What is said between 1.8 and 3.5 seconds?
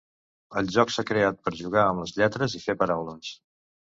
amb les lletres i fer paraules.